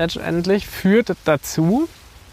[0.00, 1.86] letztendlich führt dazu,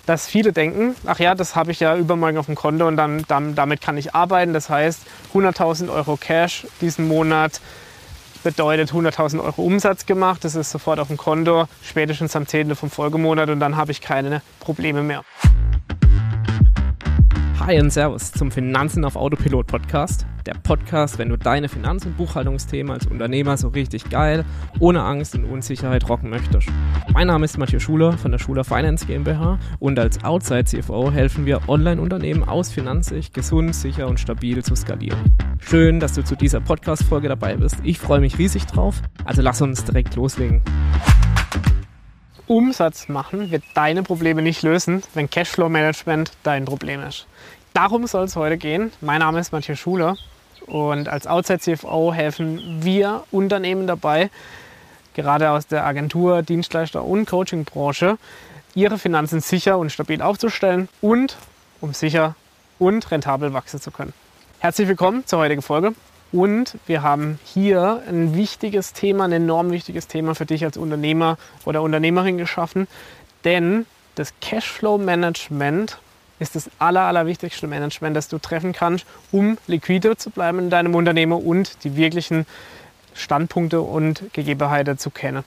[0.06, 3.26] dass viele denken, ach ja, das habe ich ja übermorgen auf dem Konto und dann,
[3.28, 4.54] dann damit kann ich arbeiten.
[4.54, 5.02] Das heißt,
[5.34, 7.60] 100.000 Euro Cash diesen Monat
[8.42, 10.46] bedeutet 100.000 Euro Umsatz gemacht.
[10.46, 12.74] Das ist sofort auf dem Konto, spätestens am 10.
[12.76, 15.24] vom Folgemonat und dann habe ich keine Probleme mehr.
[17.60, 20.26] Hi und Servus zum Finanzen auf Autopilot Podcast.
[20.48, 24.46] Der Podcast, wenn du deine Finanz- und Buchhaltungsthemen als Unternehmer so richtig geil,
[24.80, 26.70] ohne Angst und Unsicherheit rocken möchtest.
[27.12, 31.46] Mein Name ist Matthias Schuler von der Schuler Finance GmbH und als Outside CFO helfen
[31.46, 35.20] wir Online-Unternehmen aus Finanzsicht gesund, sicher und stabil zu skalieren.
[35.60, 37.76] Schön, dass du zu dieser Podcast-Folge dabei bist.
[37.84, 39.02] Ich freue mich riesig drauf.
[39.26, 40.62] Also lass uns direkt loslegen.
[42.46, 47.28] Umsatz machen wird deine Probleme nicht lösen, wenn Cashflow-Management dein Problem ist.
[47.74, 48.94] Darum soll es heute gehen.
[49.02, 50.16] Mein Name ist Matthias Schuler
[50.68, 54.30] und als Outside CFO helfen wir Unternehmen dabei,
[55.16, 58.18] gerade aus der Agentur, Dienstleister und Coaching-Branche,
[58.76, 61.38] ihre Finanzen sicher und stabil aufzustellen und
[61.82, 62.36] um sicher
[62.80, 64.14] und rentabel wachsen zu können.
[64.60, 65.94] Herzlich willkommen zur heutigen Folge.
[66.32, 71.38] Und wir haben hier ein wichtiges Thema, ein enorm wichtiges Thema für dich als Unternehmer
[71.66, 72.88] oder Unternehmerin geschaffen.
[73.46, 73.86] Denn
[74.16, 76.00] das Cashflow-Management
[76.40, 80.96] ist das aller, allerwichtigste Management, das du treffen kannst, um liquide zu bleiben in deinem
[80.96, 82.46] Unternehmen und die wirklichen
[83.14, 85.44] Standpunkte und Gegebenheiten zu kennen.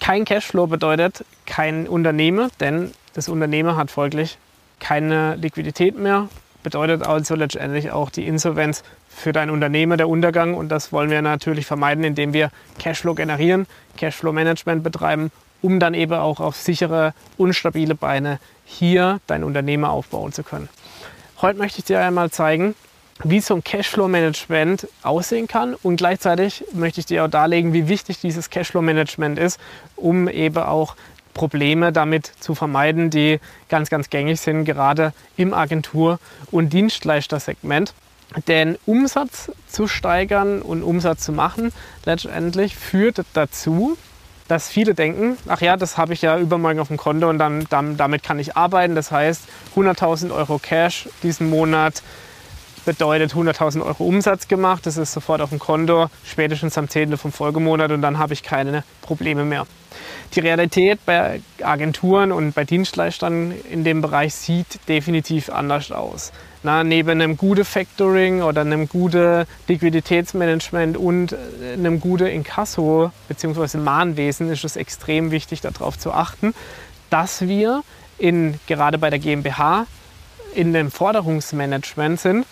[0.00, 4.38] Kein Cashflow bedeutet kein Unternehmen, denn das Unternehmen hat folglich
[4.80, 6.28] keine Liquidität mehr,
[6.62, 10.54] bedeutet also letztendlich auch die Insolvenz für dein Unternehmen, der Untergang.
[10.54, 15.30] Und das wollen wir natürlich vermeiden, indem wir Cashflow generieren, Cashflow-Management betreiben,
[15.62, 20.68] um dann eben auch auf sichere, unstabile Beine hier dein Unternehmen aufbauen zu können.
[21.40, 22.74] Heute möchte ich dir einmal zeigen,
[23.24, 28.20] wie so ein Cashflow-Management aussehen kann und gleichzeitig möchte ich dir auch darlegen, wie wichtig
[28.20, 29.60] dieses Cashflow-Management ist,
[29.96, 30.96] um eben auch
[31.34, 36.18] Probleme damit zu vermeiden, die ganz, ganz gängig sind, gerade im Agentur-
[36.50, 37.94] und Dienstleistersegment.
[38.48, 41.72] Denn Umsatz zu steigern und Umsatz zu machen,
[42.04, 43.96] letztendlich führt dazu,
[44.52, 47.66] dass viele denken, ach ja, das habe ich ja übermorgen auf dem Konto und dann,
[47.70, 48.94] dann damit kann ich arbeiten.
[48.94, 52.02] Das heißt, 100.000 Euro Cash diesen Monat
[52.84, 54.84] bedeutet 100.000 Euro Umsatz gemacht.
[54.84, 57.16] Das ist sofort auf dem Konto, spätestens am 10.
[57.16, 59.66] vom Folgemonat und dann habe ich keine Probleme mehr.
[60.34, 66.30] Die Realität bei Agenturen und bei Dienstleistern in dem Bereich sieht definitiv anders aus.
[66.64, 73.78] Na, neben einem guten Factoring oder einem guten Liquiditätsmanagement und äh, einem guten Inkasso bzw.
[73.78, 76.54] Mahnwesen ist es extrem wichtig, darauf zu achten,
[77.10, 77.82] dass wir
[78.18, 79.86] in, gerade bei der GmbH
[80.54, 82.46] in dem Forderungsmanagement sind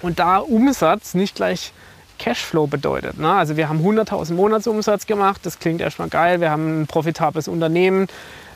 [0.00, 1.72] und da Umsatz nicht gleich
[2.18, 3.18] Cashflow bedeutet.
[3.18, 3.30] Ne?
[3.30, 8.06] Also wir haben 100.000 Monatsumsatz gemacht, das klingt erstmal geil, wir haben ein profitables Unternehmen,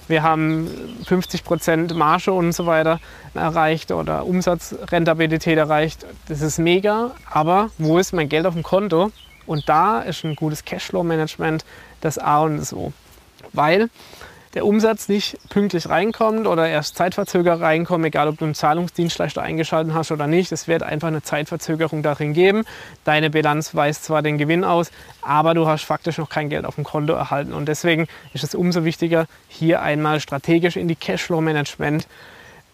[0.08, 0.68] wir haben
[1.06, 3.00] 50 Prozent Marge und so weiter
[3.34, 6.06] erreicht oder Umsatzrentabilität erreicht.
[6.28, 9.12] Das ist mega, aber wo ist mein Geld auf dem Konto?
[9.46, 11.64] Und da ist ein gutes Cashflow-Management
[12.00, 12.92] das A und das O.
[13.52, 13.88] Weil
[14.58, 19.94] der Umsatz nicht pünktlich reinkommt oder erst zeitverzögert reinkommt, egal ob du einen Zahlungsdienstleister eingeschaltet
[19.94, 20.50] hast oder nicht.
[20.50, 22.64] Es wird einfach eine Zeitverzögerung darin geben.
[23.04, 24.90] Deine Bilanz weist zwar den Gewinn aus,
[25.22, 27.52] aber du hast faktisch noch kein Geld auf dem Konto erhalten.
[27.52, 32.08] Und deswegen ist es umso wichtiger, hier einmal strategisch in die Cashflow-Management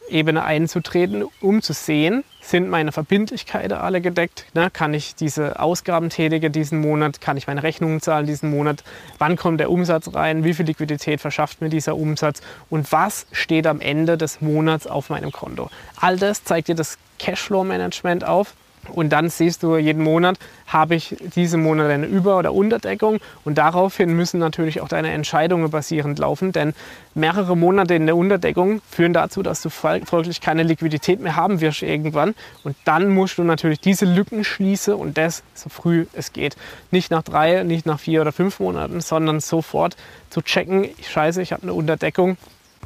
[0.08, 4.44] Ebene einzutreten, um zu sehen, sind meine Verbindlichkeiten alle gedeckt?
[4.54, 4.70] Ne?
[4.70, 7.20] Kann ich diese Ausgaben tätigen diesen Monat?
[7.20, 8.84] Kann ich meine Rechnungen zahlen diesen Monat?
[9.18, 10.44] Wann kommt der Umsatz rein?
[10.44, 12.42] Wie viel Liquidität verschafft mir dieser Umsatz?
[12.68, 15.70] Und was steht am Ende des Monats auf meinem Konto?
[15.96, 18.54] All das zeigt dir das Cashflow-Management auf.
[18.92, 23.18] Und dann siehst du jeden Monat, habe ich diesen Monat eine Über- oder Unterdeckung.
[23.44, 26.74] Und daraufhin müssen natürlich auch deine Entscheidungen basierend laufen, denn
[27.14, 31.82] mehrere Monate in der Unterdeckung führen dazu, dass du folglich keine Liquidität mehr haben wirst
[31.82, 32.34] irgendwann.
[32.62, 36.56] Und dann musst du natürlich diese Lücken schließen und das so früh es geht.
[36.90, 39.96] Nicht nach drei, nicht nach vier oder fünf Monaten, sondern sofort
[40.30, 42.36] zu checken, scheiße, ich habe eine Unterdeckung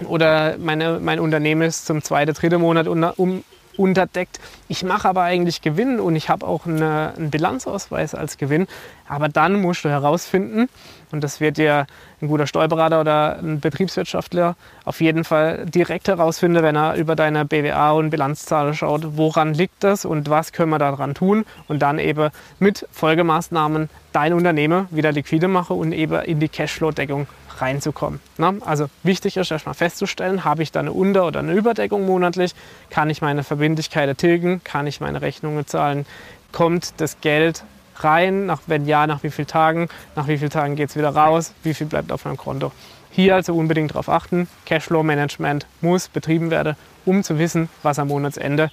[0.07, 3.43] oder meine, mein Unternehmen ist zum zweiten, dritten Monat um,
[3.79, 4.41] unterdeckt.
[4.69, 8.67] Ich mache aber eigentlich Gewinn und ich habe auch eine, einen Bilanzausweis als Gewinn.
[9.09, 10.69] Aber dann musst du herausfinden,
[11.11, 11.87] und das wird dir
[12.21, 17.45] ein guter Steuerberater oder ein Betriebswirtschaftler auf jeden Fall direkt herausfinden, wenn er über deine
[17.47, 21.99] BWA und Bilanzzahlen schaut, woran liegt das und was können wir daran tun und dann
[21.99, 27.27] eben mit Folgemaßnahmen dein Unternehmen wieder liquide machen und eben in die Cashflow-Deckung
[27.60, 28.20] reinzukommen.
[28.37, 28.58] Ne?
[28.64, 32.55] Also wichtig ist erstmal festzustellen, habe ich da eine Unter- oder eine Überdeckung monatlich,
[32.90, 36.06] kann ich meine Verbindlichkeiten tilgen, kann ich meine Rechnungen zahlen,
[36.52, 37.64] kommt das Geld
[37.96, 41.10] rein, nach, wenn ja, nach wie vielen Tagen, nach wie vielen Tagen geht es wieder
[41.10, 42.72] raus, wie viel bleibt auf meinem Konto.
[43.10, 48.70] Hier also unbedingt darauf achten, Cashflow-Management muss betrieben werden, um zu wissen, was am Monatsende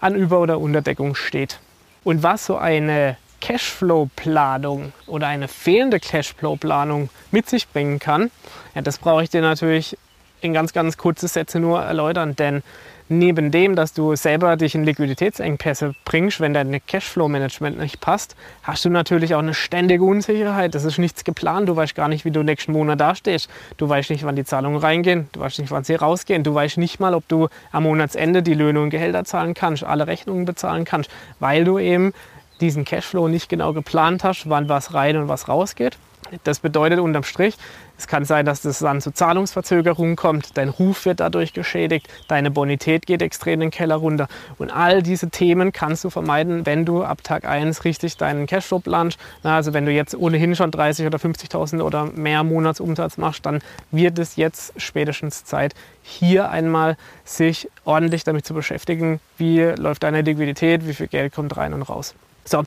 [0.00, 1.60] an Über- oder Unterdeckung steht.
[2.04, 8.30] Und was so eine Cashflow-Planung oder eine fehlende Cashflow-Planung mit sich bringen kann,
[8.74, 9.96] ja, das brauche ich dir natürlich
[10.40, 12.36] in ganz, ganz kurze Sätze nur erläutern.
[12.36, 12.62] Denn
[13.08, 18.84] neben dem, dass du selber dich in Liquiditätsengpässe bringst, wenn dein Cashflow-Management nicht passt, hast
[18.84, 20.74] du natürlich auch eine ständige Unsicherheit.
[20.74, 21.68] Das ist nichts geplant.
[21.68, 23.48] Du weißt gar nicht, wie du nächsten Monat dastehst.
[23.76, 25.28] Du weißt nicht, wann die Zahlungen reingehen.
[25.32, 26.44] Du weißt nicht, wann sie rausgehen.
[26.44, 30.06] Du weißt nicht mal, ob du am Monatsende die Löhne und Gehälter zahlen kannst, alle
[30.06, 32.12] Rechnungen bezahlen kannst, weil du eben
[32.60, 35.98] diesen Cashflow nicht genau geplant hast, wann was rein und was rausgeht.
[36.44, 37.56] Das bedeutet unterm Strich,
[37.98, 42.50] es kann sein, dass es dann zu Zahlungsverzögerungen kommt, dein Ruf wird dadurch geschädigt, deine
[42.50, 44.28] Bonität geht extrem in den Keller runter.
[44.56, 48.78] Und all diese Themen kannst du vermeiden, wenn du ab Tag 1 richtig deinen Cashflow
[48.78, 49.18] planst.
[49.42, 53.60] Also wenn du jetzt ohnehin schon 30 oder 50.000 oder mehr Monatsumsatz machst, dann
[53.90, 60.22] wird es jetzt spätestens Zeit, hier einmal sich ordentlich damit zu beschäftigen, wie läuft deine
[60.22, 62.14] Liquidität, wie viel Geld kommt rein und raus.
[62.44, 62.62] So,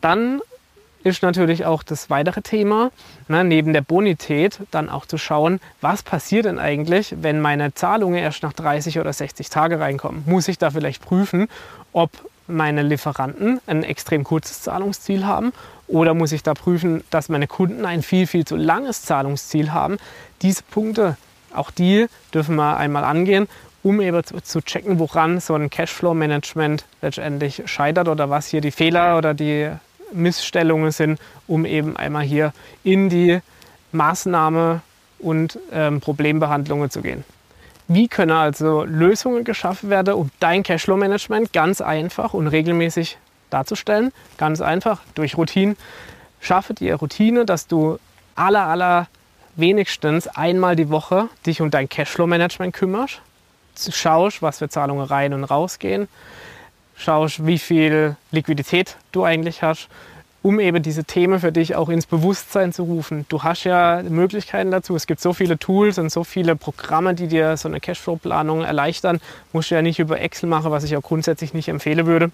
[0.00, 0.40] dann
[1.04, 2.90] ist natürlich auch das weitere Thema,
[3.28, 8.18] ne, neben der Bonität dann auch zu schauen, was passiert denn eigentlich, wenn meine Zahlungen
[8.18, 10.24] erst nach 30 oder 60 Tage reinkommen.
[10.26, 11.48] Muss ich da vielleicht prüfen,
[11.92, 12.10] ob
[12.48, 15.52] meine Lieferanten ein extrem kurzes Zahlungsziel haben
[15.88, 19.98] oder muss ich da prüfen, dass meine Kunden ein viel, viel zu langes Zahlungsziel haben.
[20.42, 21.16] Diese Punkte,
[21.54, 23.48] auch die dürfen wir einmal angehen
[23.86, 29.16] um eben zu, checken, woran so ein Cashflow-Management letztendlich scheitert oder was hier die Fehler
[29.16, 29.70] oder die
[30.12, 32.52] Missstellungen sind, um eben einmal hier
[32.84, 33.40] in die
[33.92, 34.80] Maßnahme
[35.18, 37.24] und ähm, Problembehandlungen zu gehen.
[37.88, 43.16] Wie können also Lösungen geschaffen werden, um dein Cashflow-Management ganz einfach und regelmäßig
[43.50, 44.12] darzustellen?
[44.38, 45.76] Ganz einfach durch Routinen.
[46.40, 47.98] Schaffe dir Routine, dass du
[48.34, 49.06] aller, aller
[49.54, 53.20] wenigstens einmal die Woche dich um dein Cashflow-Management kümmerst.
[53.90, 56.08] Schaust, was für Zahlungen rein und rausgehen
[56.96, 59.88] schaust, wie viel Liquidität du eigentlich hast,
[60.42, 63.26] um eben diese Themen für dich auch ins Bewusstsein zu rufen.
[63.28, 64.94] Du hast ja Möglichkeiten dazu.
[64.94, 69.20] Es gibt so viele Tools und so viele Programme, die dir so eine Cashflow-Planung erleichtern.
[69.52, 72.30] Musst du ja nicht über Excel machen, was ich auch grundsätzlich nicht empfehlen würde.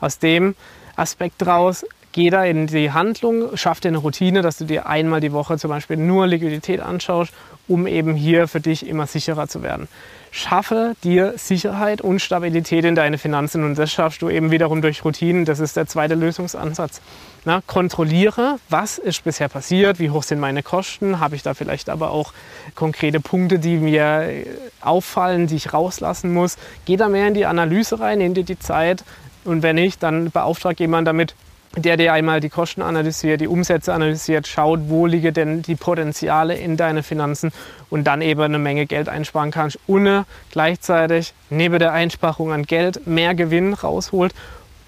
[0.00, 0.54] Aus dem
[0.94, 1.84] Aspekt raus,
[2.18, 5.56] geh da in die Handlung, schaff dir eine Routine, dass du dir einmal die Woche
[5.56, 7.32] zum Beispiel nur Liquidität anschaust,
[7.68, 9.86] um eben hier für dich immer sicherer zu werden
[10.30, 15.04] schaffe dir Sicherheit und Stabilität in deine Finanzen und das schaffst du eben wiederum durch
[15.04, 15.44] Routinen.
[15.44, 17.00] Das ist der zweite Lösungsansatz.
[17.44, 21.88] Na, kontrolliere, was ist bisher passiert, wie hoch sind meine Kosten, habe ich da vielleicht
[21.88, 22.32] aber auch
[22.74, 24.44] konkrete Punkte, die mir
[24.80, 26.56] auffallen, die ich rauslassen muss.
[26.84, 29.04] Geh da mehr in die Analyse rein, nimm dir die Zeit
[29.44, 31.34] und wenn nicht, dann beauftrag jemanden damit,
[31.76, 36.56] der dir einmal die Kosten analysiert, die Umsätze analysiert, schaut, wo liegen denn die Potenziale
[36.56, 37.52] in deinen Finanzen
[37.90, 43.06] und dann eben eine Menge Geld einsparen kannst, ohne gleichzeitig neben der Einsparung an Geld
[43.06, 44.34] mehr Gewinn rausholt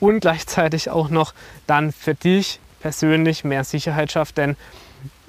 [0.00, 1.34] und gleichzeitig auch noch
[1.66, 4.56] dann für dich persönlich mehr Sicherheit schafft, denn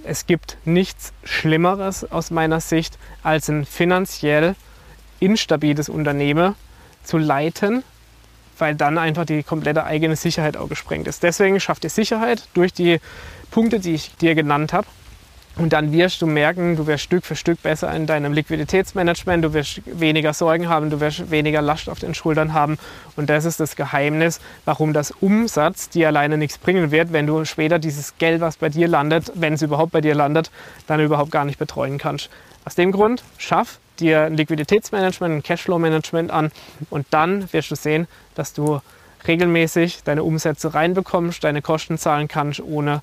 [0.04, 4.56] es gibt nichts Schlimmeres aus meiner Sicht, als ein finanziell
[5.19, 6.56] instabiles Unternehmen
[7.04, 7.83] zu leiten,
[8.61, 11.23] weil dann einfach die komplette eigene Sicherheit auch gesprengt ist.
[11.23, 12.99] Deswegen schafft ihr Sicherheit durch die
[13.49, 14.87] Punkte, die ich dir genannt habe.
[15.57, 19.53] Und dann wirst du merken, du wirst Stück für Stück besser in deinem Liquiditätsmanagement, du
[19.53, 22.77] wirst weniger Sorgen haben, du wirst weniger Last auf den Schultern haben.
[23.18, 27.44] Und das ist das Geheimnis, warum das Umsatz dir alleine nichts bringen wird, wenn du
[27.44, 30.51] später dieses Geld, was bei dir landet, wenn es überhaupt bei dir landet,
[30.87, 32.30] dann überhaupt gar nicht betreuen kannst.
[32.63, 36.52] Aus dem Grund, schaff dir ein Liquiditätsmanagement, ein Cashflow-Management an
[36.90, 38.81] und dann wirst du sehen, dass du
[39.28, 43.02] regelmäßig deine Umsätze reinbekommst, deine Kosten zahlen kannst, ohne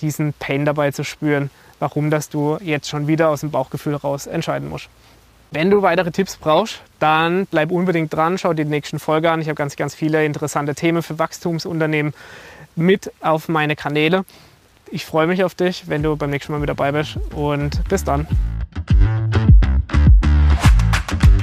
[0.00, 4.26] diesen Pain dabei zu spüren, warum dass du jetzt schon wieder aus dem Bauchgefühl raus
[4.26, 4.88] entscheiden musst.
[5.50, 9.40] Wenn du weitere Tipps brauchst, dann bleib unbedingt dran, schau dir die nächsten Folge an.
[9.40, 12.12] Ich habe ganz, ganz viele interessante Themen für Wachstumsunternehmen
[12.74, 14.24] mit auf meine Kanäle.
[14.90, 18.02] Ich freue mich auf dich, wenn du beim nächsten Mal mit dabei bist und bis
[18.02, 18.26] dann.